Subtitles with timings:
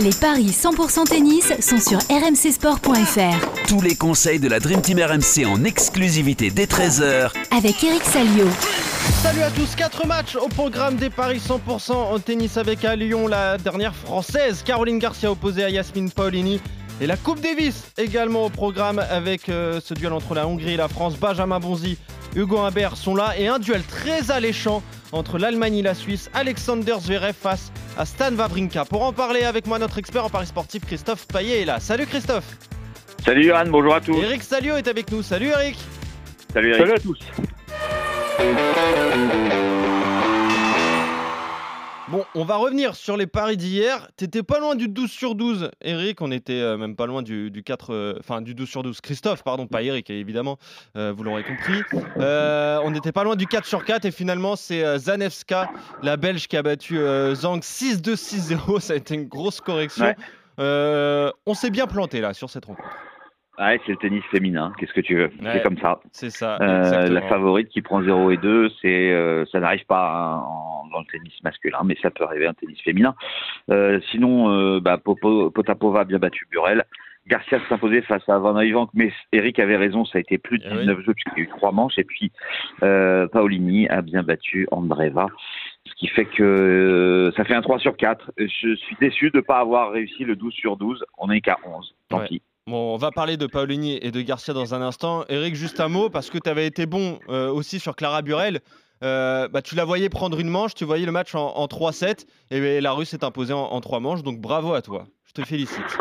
[0.00, 3.68] Les paris 100% tennis sont sur rmcsport.fr.
[3.68, 8.48] Tous les conseils de la Dream Team RMC en exclusivité dès 13h Avec Eric Salio.
[9.22, 13.28] Salut à tous, 4 matchs au programme des paris 100% en tennis avec à Lyon
[13.28, 16.60] la dernière française, Caroline Garcia opposée à Yasmine Paolini.
[17.00, 20.76] Et la Coupe Davis également au programme avec euh, ce duel entre la Hongrie et
[20.76, 21.16] la France.
[21.16, 21.98] Benjamin Bonzi,
[22.34, 26.30] Hugo Humbert sont là et un duel très alléchant entre l'Allemagne et la Suisse.
[26.34, 28.84] Alexander Zverev face à Stan Wawrinka.
[28.84, 31.78] Pour en parler avec moi, notre expert en paris sportif Christophe Payet est là.
[31.80, 32.56] Salut Christophe.
[33.24, 34.20] Salut Johan, bonjour à tous.
[34.20, 35.22] Eric Salio est avec nous.
[35.22, 35.78] Salut Eric.
[36.52, 36.80] Salut Eric.
[36.80, 37.18] Salut à tous.
[42.36, 44.08] On va revenir sur les paris d'hier.
[44.16, 46.20] T'étais pas loin du 12 sur 12, Eric.
[46.20, 49.00] On était euh, même pas loin du, du 4, euh, enfin du 12 sur 12.
[49.00, 50.58] Christophe, pardon, pas Eric, évidemment.
[50.96, 51.82] euh, vous l'aurez compris.
[52.16, 55.70] On n'était pas loin du 4 sur 4 et finalement c'est Zanevska,
[56.02, 58.80] la Belge, qui a battu euh, Zhang 6-2, 6-0.
[58.84, 60.06] Ça a été une grosse correction.
[60.06, 60.16] Ouais.
[61.46, 62.88] On s'est bien planté là sur cette rencontre.
[63.58, 65.30] Ouais, c'est le tennis féminin, qu'est-ce que tu veux?
[65.42, 65.52] Ouais.
[65.52, 66.00] C'est comme ça.
[66.12, 66.58] C'est ça.
[66.60, 70.86] Euh, la favorite qui prend 0 et 2, c'est, euh, ça n'arrive pas hein, en-
[70.92, 73.14] dans le tennis masculin, mais ça peut arriver en tennis féminin.
[73.70, 76.84] Euh, sinon, euh, bah, Popo- Potapova a bien battu Burel.
[77.26, 80.58] Garcia s'est imposé face à Van Uyvank, mais Eric avait raison, ça a été plus
[80.58, 80.78] de Eh oui.
[80.80, 81.96] 19 jeux puisqu'il y a eu trois manches.
[81.98, 82.32] Et puis,
[82.82, 85.28] euh, Paolini a bien battu Andreva,
[85.86, 88.30] ce qui fait que euh, ça fait un 3 sur 4.
[88.36, 91.02] Je suis déçu de ne pas avoir réussi le 12 sur 12.
[91.16, 91.94] On n'est qu'à 11.
[92.10, 92.26] Tant Ouais.
[92.28, 92.42] pis.
[92.66, 95.24] Bon, on va parler de Paolini et de Garcia dans un instant.
[95.28, 98.60] Eric, juste un mot, parce que tu avais été bon euh, aussi sur Clara Burel.
[99.02, 102.24] Euh, bah, tu la voyais prendre une manche, tu voyais le match en, en 3-7,
[102.50, 105.04] et la Russe s'est imposée en, en 3 manches, donc bravo à toi.
[105.26, 105.98] Je te félicite.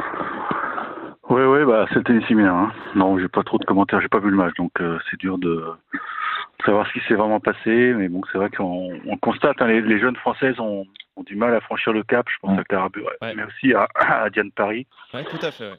[1.29, 2.53] Oui, oui, bah, c'était similaire.
[2.53, 2.71] Hein.
[2.95, 5.37] Non, j'ai pas trop de commentaires, j'ai pas vu le match, donc euh, c'est dur
[5.37, 5.65] de
[6.65, 7.93] savoir ce qui s'est vraiment passé.
[7.97, 10.85] Mais bon, c'est vrai qu'on on constate, hein, les, les jeunes françaises ont,
[11.17, 12.25] ont du mal à franchir le cap.
[12.29, 13.33] Je pense à Clara Burel, Ouais.
[13.35, 14.87] mais aussi à, à Diane Paris.
[15.13, 15.71] Ouais, tout à fait.
[15.71, 15.77] ouais.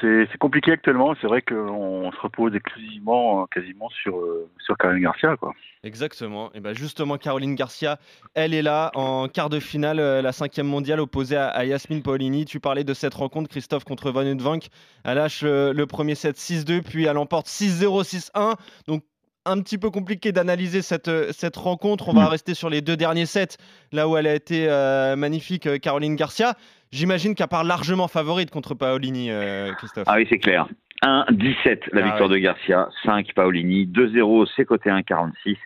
[0.00, 1.14] C'est compliqué actuellement.
[1.20, 5.52] C'est vrai qu'on se repose exclusivement, quasiment sur Caroline Garcia, quoi.
[5.84, 6.50] Exactement.
[6.54, 7.98] Et ben justement, Caroline Garcia,
[8.34, 12.02] elle est là en quart de finale, euh, la cinquième mondiale opposée à, à Yasmine
[12.02, 12.46] Paolini.
[12.46, 14.68] Tu parlais de cette rencontre, Christophe contre Van Uytvanck.
[15.04, 18.54] Elle lâche le premier set 6-2, puis elle emporte 6-0, 6-1.
[18.88, 19.02] Donc
[19.46, 22.08] un petit peu compliqué d'analyser cette, euh, cette rencontre.
[22.08, 23.58] On va rester sur les deux derniers sets,
[23.92, 26.54] là où elle a été euh, magnifique, Caroline Garcia.
[26.94, 30.04] J'imagine qu'à part largement favorite contre Paolini, euh, Christophe.
[30.06, 30.68] Ah oui, c'est clair.
[31.02, 32.36] 1-17 la Ah victoire ouais.
[32.36, 35.56] de Garcia, 5 Paolini, 2-0 c'est côté 1,46.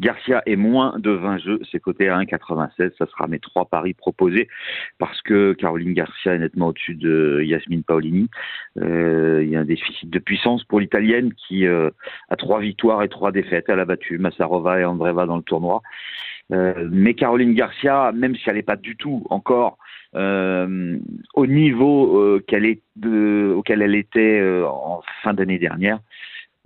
[0.00, 2.90] Garcia est moins de 20 jeux, c'est côté 1,96.
[2.98, 4.48] Ça sera mes trois paris proposés
[4.98, 8.28] parce que Caroline Garcia est nettement au-dessus de Yasmine Paolini.
[8.80, 11.90] Euh, il y a un déficit de puissance pour l'italienne qui euh,
[12.28, 13.66] a trois victoires et trois défaites.
[13.68, 15.80] Elle a battu Massarova et Andreva dans le tournoi.
[16.52, 19.78] Euh, mais Caroline Garcia, même si elle n'est pas du tout encore
[20.14, 20.98] euh,
[21.34, 26.00] au niveau euh, qu'elle est de, auquel elle était en fin d'année dernière,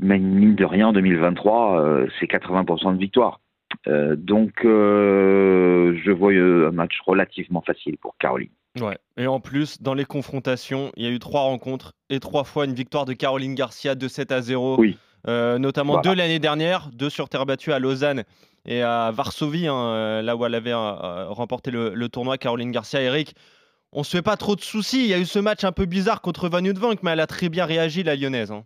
[0.01, 3.41] mais mine de rien en 2023, euh, c'est 80% de victoire.
[3.87, 8.51] Donc je vois un match relativement facile pour Caroline.
[8.81, 8.97] Ouais.
[9.17, 12.65] Et en plus, dans les confrontations, il y a eu trois rencontres et trois fois
[12.65, 14.77] une victoire de Caroline Garcia de 7 à 0.
[14.79, 14.97] Oui.
[15.29, 16.11] Euh, notamment Voilà.
[16.11, 18.23] deux l'année dernière, deux sur terre battue à Lausanne
[18.67, 22.39] et à Varsovie, hein, euh, là où elle avait euh, remporté le, tournoi.
[22.39, 23.35] Caroline Garcia, Eric,
[23.93, 25.05] on se fait pas trop de soucis.
[25.05, 27.27] Il y a eu ce match un peu bizarre contre Van Uytvanck, mais elle a
[27.27, 28.53] très bien réagi, la lyonnaise.
[28.53, 28.65] hein.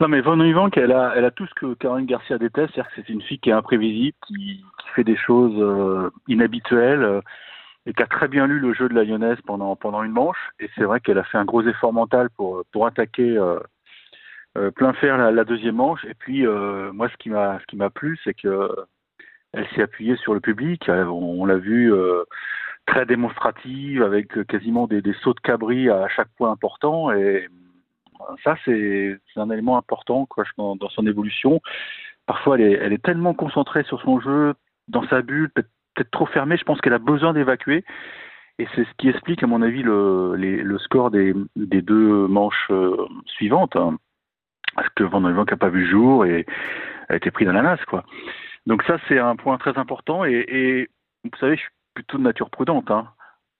[0.00, 3.12] Non, mais Van Uyvank, elle a, tout ce que Caroline Garcia déteste, c'est-à-dire que c'est
[3.12, 7.20] une fille qui est imprévisible, qui, fait des choses euh, inhabituelles euh,
[7.84, 10.50] et qui a très bien lu le jeu de la Lyonnaise pendant, une manche.
[10.60, 13.60] Et c'est vrai qu'elle a fait un gros effort mental pour, attaquer euh, euh,
[14.74, 16.04] plein fer la, deuxième manche.
[16.04, 18.68] Et puis, euh, moi, ce qui m'a, ce qui m'a plu, c'est que
[19.52, 20.88] elle s'est appuyée sur le public.
[20.88, 22.24] Elle- on l'a vu euh,
[22.86, 27.12] très démonstrative, avec euh, quasiment des, des sauts de cabri à chaque point important.
[27.12, 27.48] Et
[28.44, 31.60] ça, c'est un élément important dans, son évolution.
[32.26, 34.54] Parfois, elle est, elle est tellement concentrée sur son jeu,
[34.88, 36.56] dans sa bulle, peut-être trop fermée.
[36.56, 37.84] Je pense qu'elle a besoin d'évacuer.
[38.58, 42.66] Et c'est ce qui explique, à mon avis, le, le score des, des deux manches
[42.70, 43.76] euh, suivantes.
[44.74, 46.46] Parce que Van Uyvank n'a pas vu le jour et
[47.08, 47.84] a été pris dans la nasse.
[47.86, 48.04] Quoi.
[48.66, 50.24] Donc ça, c'est un point très important.
[50.24, 50.88] Et, et
[51.24, 52.90] vous savez, je suis plutôt de nature prudente.
[52.90, 53.08] Hein.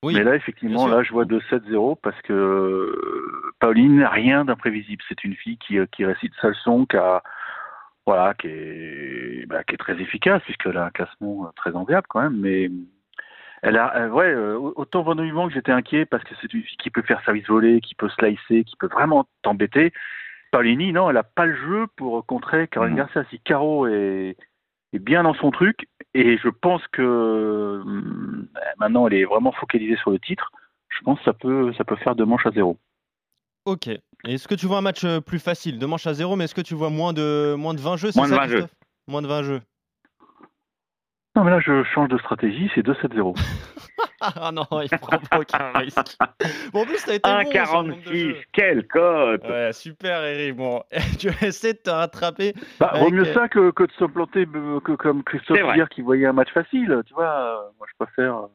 [0.04, 5.02] Oui, Mais là, effectivement, là, je vois 2-7-0 parce que Pauline n'a rien d'imprévisible.
[5.08, 7.20] C'est une fille qui, euh, qui récite sa leçon, qui, a,
[8.06, 12.06] voilà, qui, est, bah, qui est très efficace puisqu'elle a un classement euh, très enviable
[12.08, 12.36] quand même.
[12.36, 12.70] Mais
[13.62, 14.32] elle a, euh, ouais,
[14.76, 17.80] autant Van Uyvank, j'étais inquiet parce que c'est une fille qui peut faire service volé,
[17.80, 19.92] qui peut slicer, qui peut vraiment t'embêter.
[20.50, 22.96] Paulini, non, elle n'a pas le jeu pour contrer Caroline.
[22.96, 23.24] Garcia.
[23.30, 24.36] Si Caro est,
[24.92, 28.48] est bien dans son truc et je pense que hum,
[28.78, 30.50] maintenant elle est vraiment focalisée sur le titre.
[30.88, 32.78] Je pense que ça peut, ça peut faire deux manches à zéro.
[33.66, 33.88] Ok.
[34.24, 36.54] Est-ce que tu vois un match euh, plus facile, deux manches à zéro, mais est-ce
[36.54, 38.66] que tu vois moins de, moins de 20 jeux Moins de ça, 20 jeux.
[39.06, 39.60] Moins de 20 jeux.
[41.36, 43.36] Non mais là je change de stratégie, c'est 2-7-0.
[44.20, 46.16] Ah non, il prend pas aucun risque.
[46.72, 48.36] Bon, en plus, t'as été bon sur le nombre de 1,46, jeux.
[48.52, 50.56] quelle cote Ouais, super Eric.
[50.56, 50.82] Bon,
[51.18, 52.54] tu vas essayer de te rattraper.
[52.80, 55.58] Bah, vaut Avec, mieux euh, ça que, que de se planter euh, que comme Christophe
[55.74, 57.02] hier qui voyait un match facile.
[57.06, 58.48] Tu vois, moi je préfère.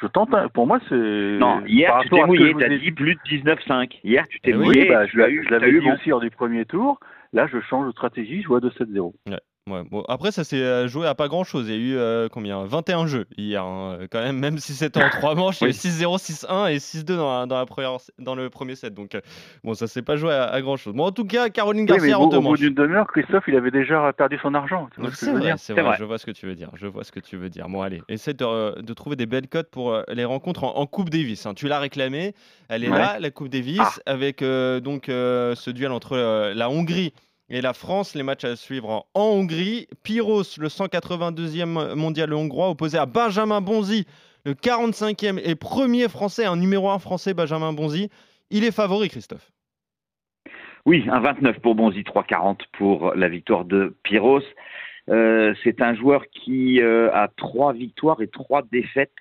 [0.00, 0.32] Je tente.
[0.34, 0.94] un- Pour moi c'est.
[0.94, 3.98] Non, hier par tu t'es mouillé, t'as dit plus de 19,5.
[4.04, 5.18] Hier tu t'es Eh oui, mouillé, Oui, bah, je
[5.50, 5.92] l'avais dit bon.
[5.94, 6.98] aussi lors du premier tour.
[7.32, 9.12] Là, je change de stratégie, je vois 2-7-0.
[9.28, 11.66] Ouais, bon, après, ça s'est euh, joué à pas grand chose.
[11.68, 12.64] Il y a eu euh, combien?
[12.64, 15.60] 21 jeux hier, hein, euh, quand même, même si c'était en 3 manches.
[15.60, 16.16] Il y a eu Oui.
[16.16, 18.94] 6-0, 6-1 et 6-2 dans, la- dans, la première, dans le premier set.
[18.94, 19.20] Donc, euh,
[19.62, 20.94] bon, ça s'est pas joué à, à grand chose.
[20.94, 22.58] Bon, en tout cas, Caroline Oui, Garcia mais en au, deux au bout manches.
[22.60, 24.88] d'une demi-heure, Christophe, il avait déjà perdu son argent.
[25.14, 25.96] C'est vrai, c'est vrai, vrai.
[25.98, 26.70] je vois ce que tu veux dire.
[26.74, 27.68] Je vois ce que tu veux dire.
[27.68, 30.86] Bon, allez, essaie de, de trouver des belles cotes pour euh, les rencontres en, en
[30.86, 31.46] Coupe Davis.
[31.46, 31.54] hein.
[31.54, 32.34] Tu l'as réclamé,
[32.68, 32.98] elle est Ouais.
[32.98, 33.92] là, la Coupe Davis, Ah.
[34.06, 37.12] avec euh, donc euh, ce duel entre euh, la Hongrie
[37.50, 38.14] et la France.
[38.14, 39.86] Les matchs à suivre en, Hongrie.
[40.02, 44.06] Pyros, le 182e mondial hongrois, opposé à Benjamin Bonzi,
[44.44, 48.08] le 45e et premier français, un numéro 1 français, Benjamin Bonzi.
[48.50, 49.52] Il est favori, Christophe.
[50.86, 54.40] Oui, un 29 pour Bonzi, 3,40 pour la victoire de Pyros.
[55.08, 59.18] Euh, c'est un joueur qui euh, a trois victoires et trois défaites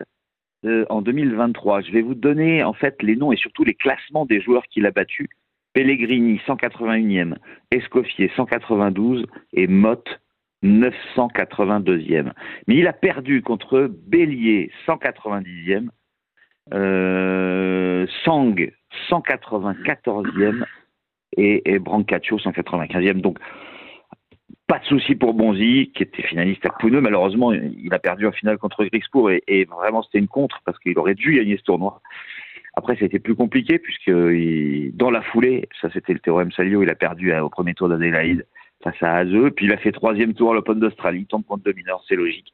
[0.66, 1.82] euh, en 2023.
[1.82, 4.86] Je vais vous donner en fait les noms et surtout les classements des joueurs qu'il
[4.86, 5.28] a battus.
[5.74, 7.36] Pellegrini 181e,
[7.72, 10.20] Escoffier 192 et Motte
[10.64, 12.34] 982e.
[12.68, 15.90] Mais il a perdu contre Bélier 190e,
[16.74, 18.56] euh, Sang
[19.10, 20.66] 194e
[21.38, 23.22] et, Brancaccio 195e.
[23.22, 23.38] Donc,
[24.68, 27.02] pas de souci pour Bonzi, qui était finaliste à Pouneux.
[27.02, 30.78] Malheureusement, il a perdu en finale contre Grixpour et, et vraiment c'était une contre parce
[30.80, 32.02] qu'il aurait dû gagner ce tournoi.
[32.80, 36.50] Après, ça a été plus compliqué puisque il- dans la foulée, ça c'était le théorème
[36.54, 38.46] Salio, il a perdu euh, au premier tour d'Adélaïde
[38.82, 41.74] face à Azeux, puis il a fait troisième tour à l'Open d'Australie, tombe contre deux
[41.74, 42.54] mineurs, c'est logique.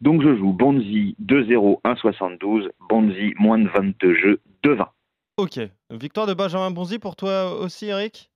[0.00, 4.86] Donc je joue Bonzi 2-0, 1-72, Bonzi moins de 22 jeux, 2-20.
[5.38, 5.58] Ok.
[5.90, 8.30] Victoire de Benjamin Bonzi pour toi aussi, Eric?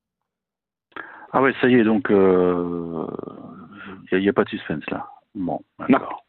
[1.33, 5.07] Ah ouais, ça y est, donc il n'y a, y a pas de suspense là.
[5.37, 6.25] Bon, d'accord.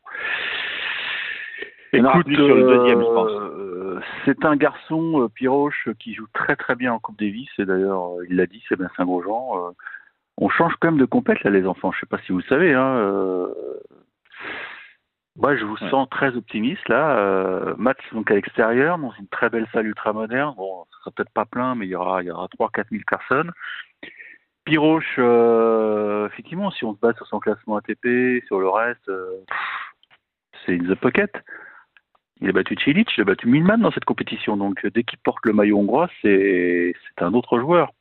[1.91, 3.31] Plus sur le deuxième, je pense.
[3.31, 7.65] euh, c'est un garçon, euh, Piroche, qui joue très très bien en Coupe Davis, et
[7.65, 9.69] d'ailleurs, euh, il l'a dit, Sébastien Grosjean.
[9.69, 9.71] euh,
[10.41, 11.91] on change quand même de compète là, les enfants.
[11.91, 12.73] Je sais pas si vous le savez.
[12.73, 13.49] Hein,
[15.35, 15.89] moi, je vous Ouais.
[15.89, 17.17] sens très optimiste là.
[17.17, 20.53] Euh, match donc à l'extérieur, dans une très belle salle ultra moderne.
[20.55, 23.03] Bon, ce sera peut-être pas plein, mais il y aura, il y aura 3-4 000
[23.05, 23.51] personnes.
[24.65, 29.43] Piroche, euh, effectivement, si on se base sur son classement ATP, sur le reste, euh,
[30.65, 31.31] c'est in the pocket.
[32.41, 34.55] Il a battu Cilic, il a battu Milman dans cette compétition.
[34.57, 37.91] Donc euh, dès qu'il porte le maillot hongrois, c'est un autre joueur.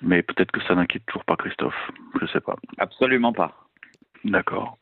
[0.00, 1.90] Mais peut-être que ça n'inquiète toujours pas Christophe.
[2.20, 2.56] Je sais pas.
[2.78, 3.54] Absolument pas.
[4.24, 4.76] D'accord.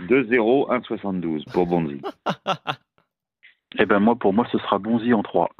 [0.00, 2.00] 2-0, 1-72 pour Bonzi.
[3.76, 5.50] Eh ben moi, pour moi, ce sera Bonzi en 3.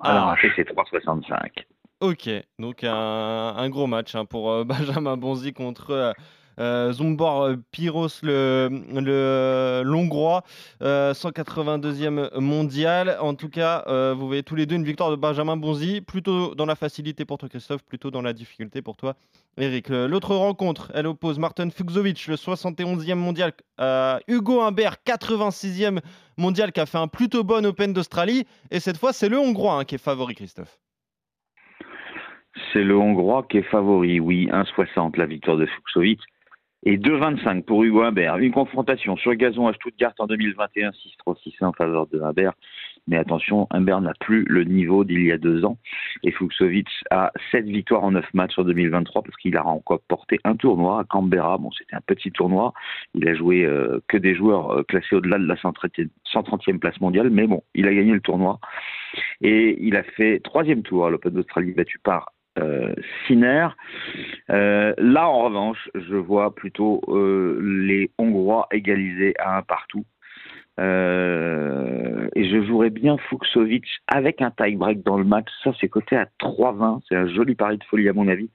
[0.00, 1.64] Ah, Et c'est 3,65.
[2.00, 2.28] Ok,
[2.58, 6.12] donc un, un gros match hein, pour euh, Benjamin Bonzi contre euh,
[6.58, 10.42] euh, Zombor euh, Pyros, le, le l'Hongrois,
[10.82, 13.16] euh, 182e mondial.
[13.20, 16.54] En tout cas, euh, vous voyez tous les deux une victoire de Benjamin Bonzi, plutôt
[16.54, 19.14] dans la facilité pour toi Christophe, plutôt dans la difficulté pour toi
[19.56, 19.88] Eric.
[19.88, 25.98] L'autre rencontre, elle oppose Martin Fuxovic, le 71e mondial, à Hugo Humbert, 86e
[26.38, 28.46] mondial, qui a fait un plutôt bon Open d'Australie.
[28.70, 30.78] Et cette fois, c'est le Hongrois hein, qui est favori Christophe.
[32.72, 36.20] C'est le Hongrois qui est favori, oui, 1,60 la victoire de Fuxovic.
[36.84, 38.38] Et 2,25 pour Hugo Humbert.
[38.38, 40.90] Une confrontation sur gazon à Stuttgart en 2021,
[41.26, 42.54] 6-3-6 en faveur de Humbert.
[43.06, 45.78] Mais attention, Humbert n'a plus le niveau d'il y a deux ans.
[46.24, 50.40] Et Fuxovic a 7 victoires en 9 matchs en 2023 parce qu'il a encore porté
[50.42, 51.56] un tournoi à Canberra.
[51.58, 52.72] Bon, c'était un petit tournoi.
[53.14, 57.00] Il a joué euh, que des joueurs euh, classés au-delà de la 130e 130e place
[57.00, 57.30] mondiale.
[57.30, 58.58] Mais bon, il a gagné le tournoi.
[59.40, 62.94] Et il a fait troisième tour à l'Open d'Australie battu par euh.
[64.50, 70.04] Euh, là, en revanche, je vois plutôt euh, les Hongrois égalisés à un partout.
[70.80, 75.48] Euh, et je jouerais bien Fuxovic avec un tie-break dans le match.
[75.64, 77.00] Ça, c'est coté à 3,20.
[77.08, 78.50] C'est un joli pari de folie, à mon avis.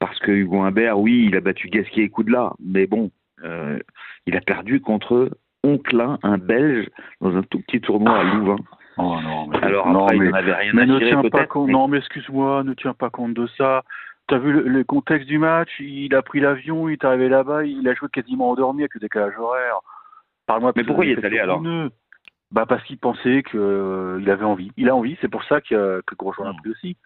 [0.00, 2.54] Parce que Hugo Humbert, oui, il a battu Gasquet et Koudla.
[2.58, 3.12] Mais bon,
[4.26, 5.30] il a perdu contre
[5.62, 6.88] Onklin, un Belge,
[7.20, 8.56] dans un tout petit tournoi à Louvain.
[9.02, 11.66] Oh non, mais, Alors non, après, mais, rien mais à ne tirer tiens pas compte.
[11.66, 13.82] mais- Non, mais excuse-moi, ne tiens pas compte de ça.
[14.30, 17.86] as vu le, contexte du match Il a pris l'avion, il est arrivé là-bas, il
[17.88, 19.80] a joué quasiment endormi avec le décalage horaire.
[20.46, 20.72] Parle-moi.
[20.76, 21.62] Mais pourquoi il est allé alors
[22.52, 24.72] bah parce qu'il pensait qu'il euh, avait envie.
[24.76, 26.96] Il a envie, c'est pour ça que, que Grosjean l'a pris aussi.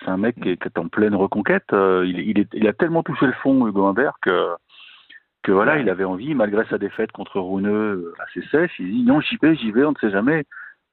[0.00, 1.72] C'est un mec qui est, en pleine reconquête.
[1.72, 4.50] Euh, il, il, est, il, a tellement touché le fond, Hugo Humbert, que,
[5.42, 8.78] que voilà, il avait envie, malgré sa défaite contre Rouneux assez sèche.
[8.78, 10.44] Il dit non, j'y vais, j'y vais, on ne sait jamais.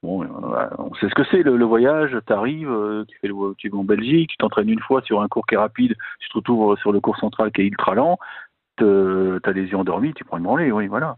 [0.02, 2.16] Bon, euh, on sait ce que c'est le, voyage.
[2.26, 5.28] Tu arrives, tu, fais le, tu vas en Belgique, tu t'entraînes une fois sur un
[5.28, 8.18] cours qui est rapide, tu te retrouves sur le cours central qui est ultra lent,
[8.78, 11.16] tu as les yeux endormis, tu prends une branlée, oui, voilà.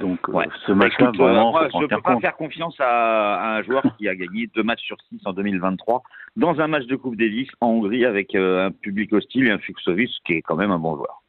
[0.00, 3.82] Donc euh, ce bah, match-là, vraiment, je ne peux pas faire confiance à, un joueur
[3.96, 6.02] qui a gagné deux matchs sur six en 2023
[6.36, 9.58] dans un match de Coupe Davis en Hongrie avec euh, un public hostile et un
[9.58, 11.22] Fuxovic qui est quand même un bon joueur.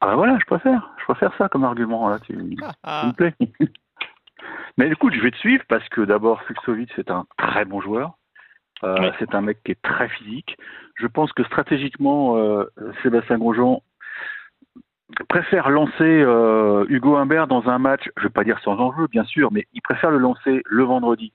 [0.00, 3.34] Ah ben voilà, je préfère, je préfère ça comme argument là, tu, me plaît.
[4.76, 8.12] Mais écoute, je vais te suivre parce que d'abord Fuxovic c'est un très bon joueur.
[8.84, 10.56] Euh, c'est un mec qui est très physique.
[10.94, 12.36] Je pense que stratégiquement,
[13.02, 13.82] Sébastien Grosjean
[15.28, 19.06] préfère lancer euh, Hugo Humbert dans un match, je ne vais pas dire sans enjeu,
[19.08, 21.32] bien sûr, mais il préfère le lancer le vendredi,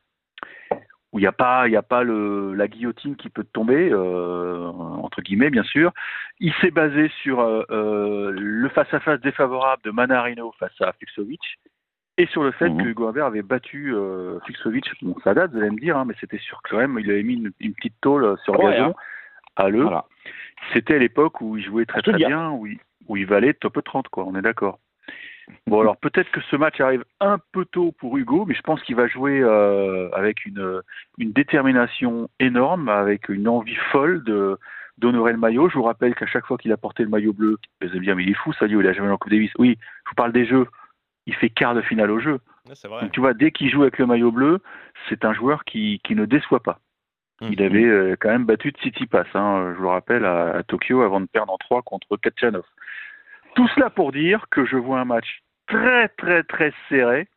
[1.11, 4.67] où il n'y a pas, il a pas le, la guillotine qui peut tomber, euh,
[4.67, 5.91] entre guillemets, bien sûr.
[6.39, 11.41] Il s'est basé sur euh, le face-à-face défavorable de Manarino face à Fuxovic,
[12.17, 12.77] et sur le fait mmh.
[12.77, 13.93] que Hugo Humbert avait battu
[14.45, 14.85] Fuxovic.
[15.01, 17.23] Bon, ça date, vous allez me dire, hein, mais c'était sûr quand même, il avait
[17.23, 18.93] mis une, petite tôle sur le gazon hein.
[19.55, 19.87] à le.
[20.73, 22.77] C'était à l'époque où il jouait très très bien, où il,
[23.07, 24.79] où il valait top 30, quoi, on est d'accord.
[25.67, 28.81] Bon, alors peut-être que ce match arrive un peu tôt pour Hugo, mais je pense
[28.83, 30.81] qu'il va jouer euh, avec une,
[31.17, 34.57] une détermination énorme, avec une envie folle de
[34.99, 35.69] d'honorer le maillot.
[35.69, 38.15] Je vous rappelle qu'à chaque fois qu'il a porté le maillot bleu, vous allez dire,
[38.15, 39.51] mais il est fou, ça dit, il a jamais en Coupe Davis.
[39.57, 40.67] Oui, je vous parle des jeux.
[41.25, 42.39] Il fait quart de finale au jeu.
[42.65, 44.59] Donc tu vois, dès qu'il joue avec le maillot bleu,
[45.09, 46.79] c'est un joueur qui, qui ne déçoit pas.
[47.41, 47.47] Mmh.
[47.51, 50.63] Il avait euh, quand même battu de City Pass, hein, je vous rappelle, à, à,
[50.63, 52.65] Tokyo avant de perdre en 3 contre Kachanov.
[53.55, 57.27] Tout cela pour dire que je vois un match très très très serré,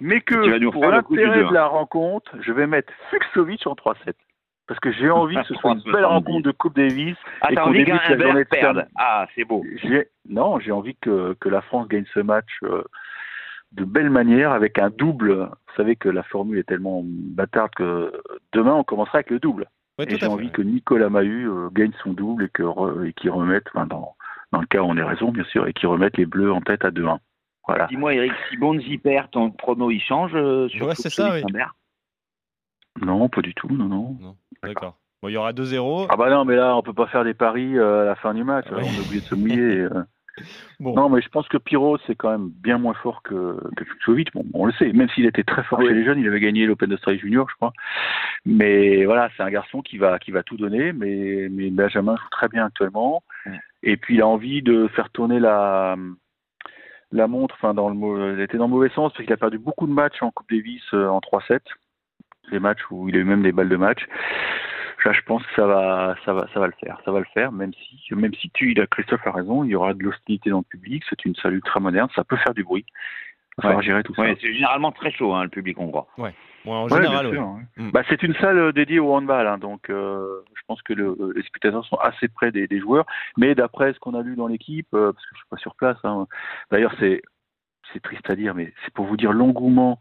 [0.00, 4.14] mais que pour l'intérêt de la rencontre, je vais mettre Fuxovic en 3-7.
[4.68, 7.72] Parce que j'ai envie que ce soit une belle rencontre de Coupe Davis ah, qu'on
[7.72, 9.64] débute la journée de Ah, c'est beau.
[10.28, 12.84] Non, j'ai envie que, que, la France gagne ce match euh,
[13.72, 15.34] de belle manière avec un double.
[15.34, 18.12] Vous savez que la formule est tellement bâtarde que
[18.52, 19.66] demain on commencera avec le double.
[19.98, 23.86] et j'ai envie que Nicolas Mahut euh, gagne son double et qu'il qui remette, enfin,
[23.86, 24.16] dans,
[24.52, 26.60] dans le cas où on ait raison, bien sûr, et qui remettent les Bleus en
[26.60, 27.18] tête à 2-1.
[27.66, 27.86] Voilà.
[27.86, 31.42] Dis-moi, Eric, si Bonzi perd, ton prono, il change euh, sur Ouais, c'est ça, oui.
[33.02, 34.16] Non, pas du tout, non, non.
[34.20, 34.36] non.
[34.62, 34.96] D'accord.
[35.22, 36.06] Bon, il y aura 2-0.
[36.08, 38.34] Ah bah non, mais là, on peut pas faire des paris euh, à la fin
[38.34, 38.66] du match.
[38.70, 39.88] On est obligé de se mouiller.
[39.96, 40.04] Euh.
[40.78, 43.84] Non, mais je pense que Pyro, c'est quand même bien moins fort que, que
[44.32, 46.64] Bon, on le sait, même s'il était très fort chez les jeunes, il avait gagné
[46.64, 47.72] l'Open d'Australie Junior, je crois.
[48.46, 50.92] Mais voilà, c'est un garçon qui va, qui va tout donner.
[50.92, 53.24] Mais, mais Benjamin joue très bien actuellement.
[53.82, 55.96] Et puis il a envie de faire tourner la,
[57.12, 57.56] la montre.
[57.58, 59.92] Enfin, dans le, il était dans le mauvais sens parce qu'il a perdu beaucoup de
[59.92, 61.60] matchs en Coupe Davis euh, en 3-7.
[62.50, 64.06] Des matchs où il a eu même des balles de match.
[65.04, 67.00] Là, je pense que ça va, ça va, ça va le faire.
[67.04, 69.70] Ça va le faire, même si, même si tu, il a, Christophe a raison, il
[69.70, 71.04] y aura de l'hostilité dans le public.
[71.08, 72.08] C'est une salle ultra moderne.
[72.14, 72.84] Ça peut faire du bruit.
[73.62, 74.22] Il va gérer tout ça.
[74.40, 76.06] c'est généralement très chaud, hein, le public hongrois.
[76.16, 76.32] Ouais.
[76.66, 77.32] en général,
[77.76, 77.90] mm.
[77.90, 81.16] bah, c'est une salle euh, dédiée au handball, hein, donc euh, je pense que le,
[81.34, 83.06] les spectateurs sont assez près des, des joueurs.
[83.36, 85.74] Mais d'après ce qu'on a lu dans l'équipe, euh, parce que je suis pas sur
[85.74, 86.26] place, hein,
[86.70, 87.22] d'ailleurs c'est
[87.92, 89.98] c'est triste à dire, mais c'est pour vous dire l'engouement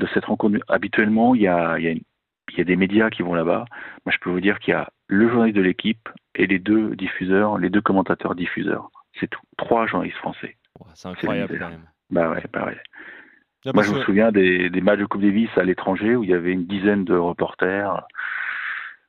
[0.00, 0.58] de cette rencontre.
[0.68, 3.64] Habituellement, il y a, il y a, il y a des médias qui vont là-bas.
[4.04, 6.96] Moi, je peux vous dire qu'il y a le journaliste de l'équipe et les deux
[6.96, 8.90] diffuseurs, les deux commentateurs diffuseurs.
[9.18, 9.40] C'est tout.
[9.56, 10.56] Trois journalistes français.
[10.94, 11.88] c'est incroyable quand même.
[12.10, 12.78] Bah ouais, bah ouais.
[13.72, 16.34] Moi, je me souviens des, des, matchs de Coupe Davis à l'étranger où il y
[16.34, 18.06] avait une dizaine de reporters.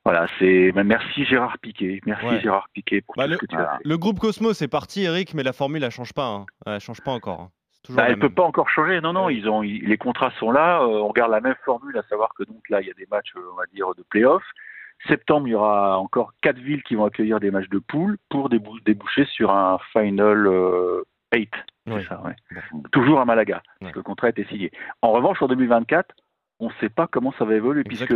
[0.04, 3.46] Voilà, c'est bah, merci Gérard Piquet, merci Gérard Piquet pour bah, tout le, ce que
[3.46, 6.26] tu as Le groupe Cosmos est parti, Eric, mais la formule elle change pas.
[6.26, 6.46] Hein.
[6.66, 7.40] Elle change pas encore.
[7.40, 7.52] Hein.
[7.90, 9.02] Bah, elle ne peut pas encore changer.
[9.02, 10.82] Non, non, ils ont les contrats sont là.
[10.82, 13.08] Euh, on garde la même formule, à savoir que donc là, il y a des
[13.10, 14.44] matchs, euh, on va dire, de play-off.
[15.08, 18.50] Septembre, il y aura encore quatre villes qui vont accueillir des matchs de poule pour
[18.50, 21.50] déboucher sur un final euh, 8.
[22.08, 22.36] Ça, ouais.
[22.92, 23.64] Toujours à Malaga.
[23.82, 24.72] Le contrat a été signé.
[25.02, 26.14] En revanche, en 2024,
[26.60, 28.14] on ne sait pas comment ça va évoluer, puisque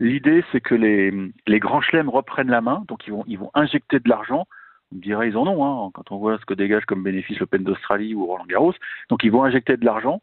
[0.00, 1.10] l'idée, c'est que les,
[1.46, 4.46] les grands chelems reprennent la main, donc ils vont, ils vont injecter de l'argent.
[4.94, 7.62] On dirait ils en ont, hein, quand on voit ce que dégage comme bénéfice l'Open
[7.62, 8.72] d'Australie ou Roland Garros.
[9.10, 10.22] Donc ils vont injecter de l'argent.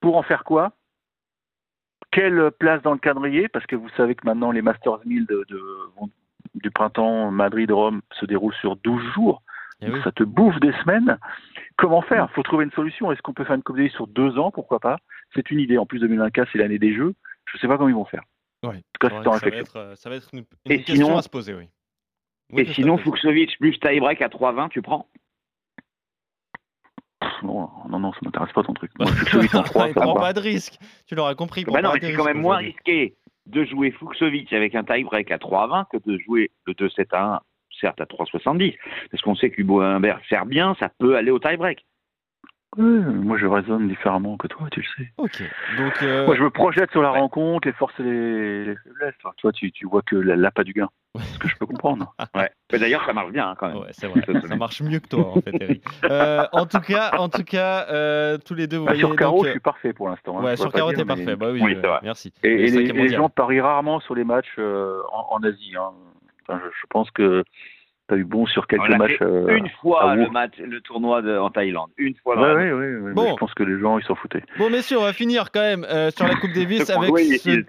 [0.00, 0.72] Pour en faire quoi?
[2.10, 3.48] Quelle place dans le calendrier?
[3.48, 5.62] Parce que vous savez que maintenant les Masters 1000 de, de,
[6.54, 9.42] du printemps Madrid-Rome se déroulent sur 12 jours.
[9.80, 11.18] Eh ça te bouffe des semaines.
[11.76, 12.26] Comment faire?
[12.30, 13.12] Il faut trouver une solution.
[13.12, 14.50] Est-ce qu'on peut faire une Coupe sur deux ans?
[14.50, 14.98] Pourquoi pas?
[15.34, 15.78] C'est une idée.
[15.78, 17.14] En plus, 2024, c'est l'année des Jeux.
[17.44, 18.24] Je ne sais pas comment ils vont faire.
[18.64, 19.60] Ouais, En tout cas, c'est en que ça, va réflexion.
[19.62, 21.68] être, euh, ça va être une, une question sinon- à se poser, oui.
[22.50, 25.06] Et Oui, sinon, Christophe, Fuxovic plus tie-break à 3-20, tu prends?
[27.42, 28.90] Non, non, non, ça m'intéresse pas ton truc.
[28.98, 30.20] Moi, Fuxovic en 3, il ça prend va.
[30.20, 30.74] pas de risque.
[31.06, 31.64] Tu l'auras compris.
[31.64, 35.36] Bah non, mais c'est quand même moins risqué de jouer Fuxovic avec un tie-break à
[35.38, 37.40] 3-20 que de jouer le 2-7 à 1,
[37.80, 38.76] certes à 3-70.
[39.10, 41.84] Parce qu'on sait qu'Hugo Humbert sert bien, ça peut aller au tie-break.
[42.78, 45.12] Ouais, moi, je raisonne différemment que toi, tu le sais.
[45.18, 45.42] Ok.
[45.76, 47.18] Donc, euh, Moi, je me projette sur la ouais.
[47.18, 49.14] rencontre, les forces et les, les faiblesses.
[49.22, 50.88] Enfin, toi, tu, tu vois que la- l'appât du gain.
[51.18, 52.14] Ce que je peux comprendre.
[52.36, 52.50] Ouais.
[52.72, 53.78] Mais D'ailleurs, ça marche bien hein, quand même.
[53.78, 54.20] Ouais, c'est vrai.
[54.46, 55.82] ça marche mieux que toi, en fait, Eric.
[56.04, 59.00] Euh, en tout cas, en tout cas, euh, tous les deux, vous Bah, voyez.
[59.04, 60.38] sur Carreau, donc, je suis parfait pour l'instant.
[60.38, 61.34] hein, Ouais, sur pas Carreau, t'es mais- parfait.
[61.36, 61.98] Bah oui, Oui, vrai.
[62.02, 62.32] merci.
[62.44, 65.74] Et, Le et les, gens parient rarement sur les matchs en, en Asie.
[65.76, 65.90] hein.
[66.48, 67.42] Enfin, je, je pense que
[68.08, 69.18] tu as eu bon sur quelques matchs.
[69.18, 71.90] fait euh, une fois à le match, le tournoi de- en Thaïlande.
[71.98, 73.30] Une fois ouais, ouais, mais Bon.
[73.32, 74.42] je pense que les gens, ils s'en foutaient.
[74.58, 77.62] Bon, messieurs, on va finir quand même euh, sur la Coupe Davis avec ce,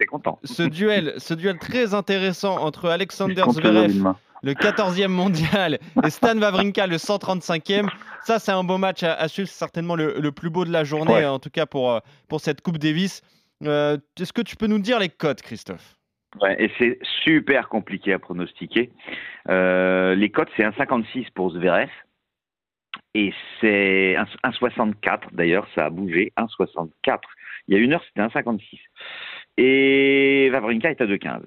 [0.43, 6.87] ce duel, ce duel très intéressant entre Alexander Zverev, le 14e mondial, et Stan Wawrinka,
[6.87, 7.89] le 135e.
[8.23, 9.49] Ça, c'est un beau match à, à suivre.
[9.49, 11.25] C'est certainement le, le plus beau de la journée, Ouais.
[11.25, 13.21] en tout cas pour, euh, pour cette Coupe Davis.
[13.65, 15.97] Euh, Est-ce que tu peux nous dire les cotes, Christophe?
[16.41, 18.91] Ouais, et c'est super compliqué à pronostiquer.
[19.49, 21.89] Euh, les cotes, c'est 1,56 pour Zverev.
[23.15, 26.31] Et c'est 1,64 d'ailleurs, ça a bougé.
[26.37, 27.19] 1,64.
[27.67, 28.79] Il y a une heure, c'était 1,56.
[29.57, 31.41] Et Vavrinka est à 2,15.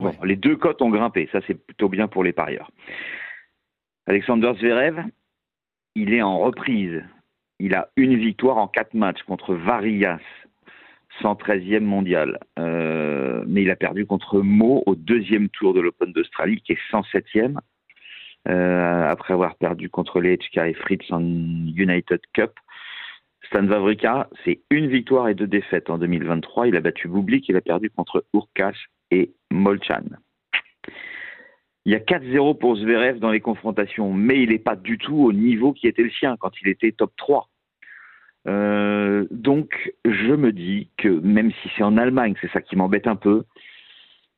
[0.00, 0.16] Bon, Ouais.
[0.24, 1.28] les deux cotes ont grimpé.
[1.32, 2.70] Ça, c'est plutôt bien pour les parieurs.
[4.06, 5.02] Alexander Zverev,
[5.94, 7.02] il est en reprise.
[7.58, 10.20] Il a une victoire en quatre matchs contre Varillas,
[11.22, 12.38] 113e mondial.
[12.58, 16.78] Euh, mais il a perdu contre Mo au deuxième tour de l'Open d'Australie, qui est
[16.90, 17.58] 107e,
[18.48, 22.52] euh, après avoir perdu contre les HK et Fritz en United Cup.
[23.46, 26.68] Stan Wawrinka, c'est une victoire et deux défaites en 2023.
[26.68, 30.04] Il a battu Bublik, il a perdu contre Urkash et Molchan.
[31.84, 35.18] Il y a 4-0 pour Zverev dans les confrontations, mais il n'est pas du tout
[35.18, 37.48] au niveau qui était le sien quand il était top 3.
[38.48, 43.06] Euh, donc, je me dis que même si c'est en Allemagne, c'est ça qui m'embête
[43.06, 43.44] un peu,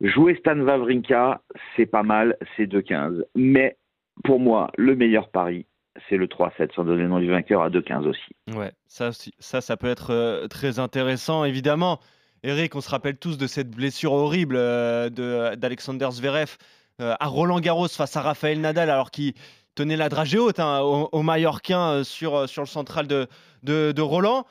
[0.01, 1.41] jouer Stan Wawrinka,
[1.75, 3.23] c'est pas mal, c'est 2-15.
[3.35, 3.77] Mais
[4.23, 5.65] pour moi, le meilleur pari,
[6.07, 8.35] c'est le 3-7, sans donner le nom du vainqueur à 2-15 aussi.
[8.55, 11.99] Ouais, ça, ça, ça peut être euh, très intéressant, évidemment.
[12.43, 16.57] Eric, on se rappelle tous de cette blessure horrible euh, de- d'Alexander Zverev
[17.01, 19.31] à Roland Garros face à Rafael Nadal, alors qu'il
[19.79, 23.29] tenait la dragée haute hein, au, au Mallorquin euh, sur, euh, sur le central de,
[23.63, 24.45] de, Roland.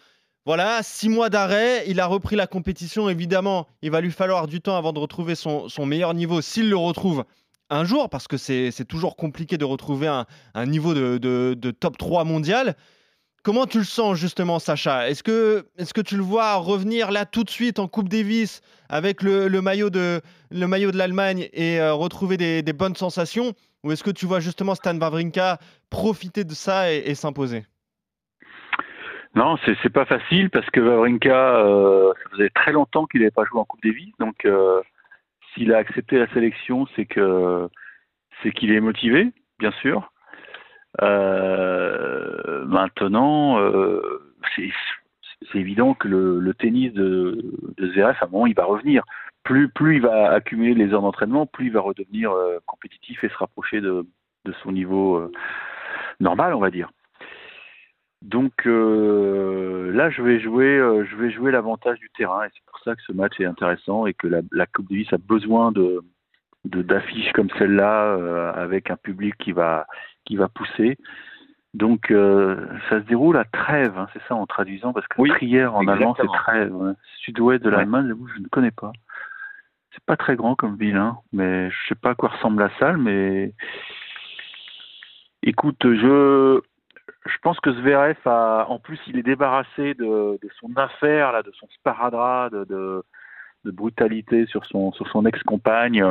[0.47, 3.11] Voilà, six mois d'arrêt, il a repris la compétition.
[3.11, 6.71] Évidemment, il va lui falloir du temps avant de retrouver son, son meilleur niveau, s'il
[6.71, 7.27] le retrouve
[7.69, 11.99] un jour, parce que c'est toujours compliqué de retrouver un, un niveau de, de- top
[11.99, 12.75] 3 mondial.
[13.43, 15.11] Comment tu le sens justement, Sacha?
[15.11, 18.63] Est-ce que, est que tu le vois revenir là tout de suite en Coupe Davis
[18.89, 22.97] avec le, le maillot de le maillot de l'Allemagne et euh, retrouver des, des bonnes
[22.97, 23.53] sensations?
[23.85, 25.59] Ou est-ce que tu vois justement Stan Wawrinka
[25.91, 27.65] profiter de ça et, s'imposer?
[29.35, 33.45] Non, c'est pas facile parce que Wawrinka, euh, ça faisait très longtemps qu'il n'avait pas
[33.45, 34.13] joué en Coupe Davis.
[34.19, 34.81] Donc, euh,
[35.55, 37.69] s'il a accepté la sélection, c'est que
[38.43, 40.11] c'est qu'il est motivé, bien sûr.
[41.03, 44.35] Euh, maintenant, euh,
[45.51, 47.39] c'est évident que le, tennis de,
[47.77, 49.05] de à un moment, il va revenir.
[49.45, 53.37] Plus, il va accumuler les heures d'entraînement, plus il va redevenir euh, compétitif et se
[53.37, 54.07] rapprocher de,
[54.63, 55.33] son niveau euh,
[56.21, 56.91] normal, on va dire.
[58.23, 63.13] Donc euh, là, je vais jouer, l'avantage du terrain et c'est pour ça que ce
[63.13, 65.73] match est intéressant et que la, la Coupe Davis a besoin
[66.65, 69.87] d'affiches comme celle-là avec un public qui va
[70.55, 70.99] pousser.
[71.75, 75.31] Donc euh, ça se déroule à Trèves, hein, c'est ça en traduisant parce que Oui,
[75.31, 76.27] Trier en allemand c'est.
[76.27, 76.93] Trèves, ouais.
[77.21, 78.93] sud-ouest de l'Allemagne, je ne connais pas.
[79.93, 82.71] C'est pas très grand comme ville, hein, mais je sais pas à quoi ressemble la
[82.79, 83.53] salle, mais
[85.43, 86.61] écoute, je
[87.27, 91.43] je pense que Zverev a, en plus, il est débarrassé de, de son affaire là,
[91.43, 93.03] de son sparadrap, de, de,
[93.65, 96.03] de brutalité sur son sur son ex-compagne.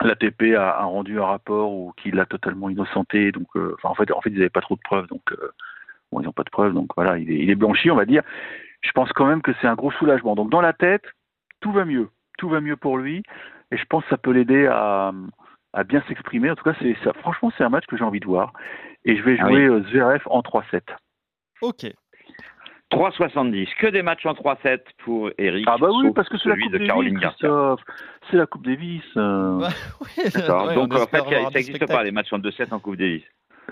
[0.00, 3.94] L'ATP a, a rendu un rapport où qu'il l'a totalement innocenté, donc euh, enfin, en
[3.94, 5.52] fait en fait ils n'avaient pas trop de preuves, donc euh,
[6.10, 8.04] bon, ils n'ont pas de preuves, donc voilà, il est, il est blanchi, on va
[8.04, 8.22] dire.
[8.80, 10.34] Je pense quand même que c'est un gros soulagement.
[10.34, 11.04] Donc dans la tête,
[11.60, 13.22] tout va mieux, tout va mieux pour lui,
[13.70, 15.12] et je pense que ça peut l'aider à,
[15.72, 16.50] à bien s'exprimer.
[16.50, 18.52] En tout cas, c'est ça, franchement, c'est un match que j'ai envie de voir,
[19.04, 20.80] et je vais Ah jouer euh, Zverev en 3-7.
[21.60, 21.86] Ok.
[22.92, 23.68] 3,70.
[23.78, 25.64] Que des matchs en 3-7 pour Eric.
[25.68, 27.76] Ah bah oui, parce que c'est la celui Coupe de Caroline Garcia.
[28.30, 29.02] C'est la Coupe Davis.
[29.16, 29.68] euh, Bah,
[30.00, 30.66] oui, D'accord.
[30.66, 33.22] ouais, Donc on en fait, ça n'existe pas les matchs en 2-7 en Coupe Davis.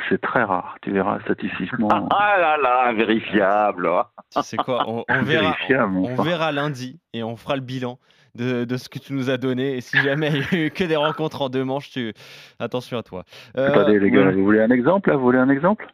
[0.09, 1.89] C'est très rare, tu verras statistiquement.
[2.11, 3.89] Ah là là, vérifiable.
[3.91, 4.03] oh.
[4.35, 5.55] Tu sais quoi On, on verra,
[5.95, 7.99] on verra lundi et on fera le bilan
[8.37, 9.77] de, de, ce que tu nous as donné.
[9.77, 12.15] Et si jamais il n'y a eu que des rencontres en deux manches, tu...
[12.61, 13.25] attention à toi.
[13.57, 15.89] Attendez, les gars, vous voulez un exemple Vous voulez un exemple?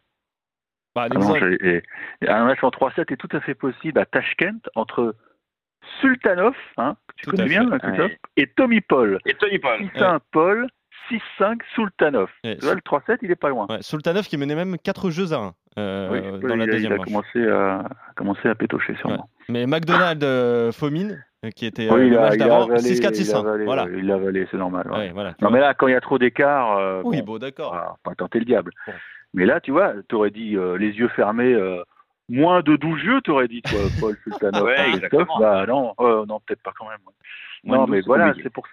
[0.96, 5.14] Bah, un, un match en 3-7 est tout à fait possible à Tashkent entre
[6.00, 8.18] Sultanov, hein, tu connais bien, ouais.
[8.36, 9.18] et Tommy Paul.
[9.26, 9.82] Et Tommy Paul.
[9.94, 10.18] 6-1 ouais.
[10.32, 10.66] Paul,
[11.38, 12.30] 6-5 Sultanov.
[12.44, 13.66] Ouais, tu vois, le 3-7, il est pas loin.
[13.80, 17.00] Sultanov qui menait même 4 jeux à 1 euh, oui, dans il, la deuxième il
[17.00, 17.84] a commencé à,
[18.16, 19.28] commencé à pétocher sûrement.
[19.50, 21.22] Mais McDonald euh, Fomine,
[21.54, 23.36] qui était oui, euh, il le match d'avant, avalé, 6-4-6-1.
[23.40, 23.86] avalé, Voilà.
[23.94, 24.90] Il l'a avalé, c'est normal.
[24.90, 27.38] Ouais, voilà, non, mais là, quand il y a trop d'écart, euh, oui, bon, bon,
[27.38, 27.72] d'accord.
[27.72, 28.72] voilà, pas tenter le diable.
[28.86, 28.94] Bon.
[29.36, 31.82] Mais là, tu vois, tu aurais dit euh, les yeux fermés, euh,
[32.28, 34.64] moins de 12 jeux, tu aurais dit, toi, Paul Sultanov.
[34.64, 35.38] ouais, exactement.
[35.38, 36.98] Bah non, euh, non peut-être pas quand même.
[37.06, 37.76] Ouais.
[37.76, 38.66] Non, mais voilà, c'est pour.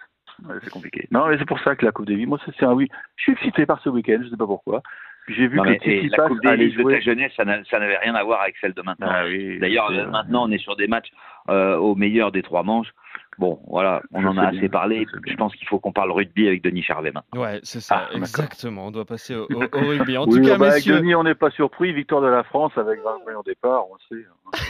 [0.48, 1.08] Ouais, c'est compliqué.
[1.12, 2.88] Non, mais c'est pour ça que la Coupe Davis, moi, c'est un oui.
[3.18, 4.82] Je suis excité par ce week-end, je sais pas pourquoi.
[5.28, 8.24] J'ai vu non, que Titi la Coupe Davis de ta jeunesse, ça n'avait rien à
[8.24, 9.08] voir avec celle de maintenant.
[9.10, 11.12] Ah, oui, D'ailleurs, maintenant, on est sur des matchs
[11.50, 12.92] euh, au meilleur des trois manches.
[13.40, 15.06] Bon, voilà, on Je en a assez bien, parlé.
[15.26, 17.42] je pense qu'il faut qu'on parle rugby avec Denis Charvet maintenant.
[17.42, 18.88] Ouais, c'est ça, Ah, exactement.
[18.88, 20.18] On doit passer au, au- au rugby.
[20.18, 21.00] En oui, tout cas, bah, avec messieurs.
[21.00, 21.94] Denis, on n'est pas surpris.
[21.94, 24.22] Victoire de la France avec 20 points au départ, on sait.
[24.22, 24.64] hein, c'est.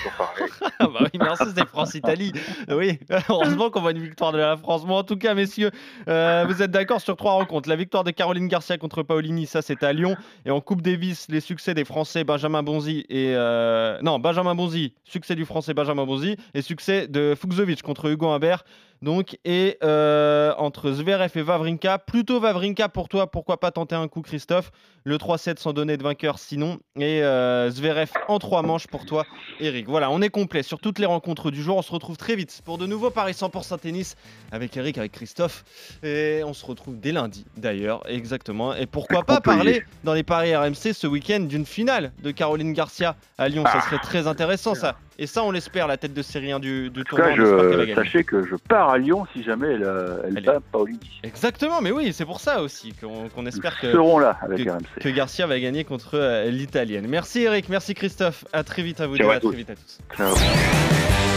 [0.80, 2.32] Ah bah oui, merci, c'était France-Italie.
[2.70, 3.00] Oui,
[3.30, 4.86] heureusement qu'on voit une victoire de la France.
[4.86, 5.72] Bon, en tout cas, messieurs,
[6.08, 7.68] euh, vous êtes d'accord sur trois rencontres.
[7.70, 10.16] La victoire de Caroline Garcia contre Paolini, ça c'était à Lyon.
[10.46, 13.34] Et en Coupe Davis, les succès des Français Benjamin Bonzi et.
[13.36, 18.28] euh, Non, Benjamin Bonzi, succès du Français Benjamin Bonzi et succès de Fuxovic contre Hugo
[18.30, 18.64] Humbert faire.
[19.04, 24.08] Donc, et euh, entre Zverev et Vavrinka, plutôt Vavrinka pour toi, pourquoi pas tenter un
[24.08, 24.72] coup, Christophe?
[25.04, 26.80] Le 3-7 sans donner de vainqueur sinon.
[26.96, 29.26] Et euh, Zverev en trois manches pour toi,
[29.60, 29.90] Eric.
[29.90, 31.76] Voilà, on est complet sur toutes les rencontres du jour.
[31.76, 34.16] On se retrouve très vite pour de nouveaux Paris 100% tennis
[34.54, 35.66] avec Eric, avec Christophe.
[36.02, 38.74] Et on se retrouve dès lundi d'ailleurs, exactement.
[38.74, 43.18] Et pourquoi pas parler dans les paris RMC ce week-end d'une finale de Caroline Garcia
[43.38, 43.66] à Lyon.
[43.66, 44.96] Ça serait très intéressant ça.
[45.20, 47.36] Et ça, on l'espère, la tête de série 1 du, du tournoi.
[47.36, 51.00] je, sachez que je pars à Lyon si jamais elle, euh, elle, Elle bat Paolini.
[51.24, 53.88] Exactement, mais oui, c'est pour ça aussi qu'on espère que,
[54.20, 54.86] là avec que- RMC.
[55.02, 57.08] que Garcia va gagner contre euh, l'Italienne.
[57.08, 58.46] Merci Eric, merci Christophe.
[58.54, 60.00] À très vite à vous deux, à à très vite à tous.
[60.16, 61.33] Ciao.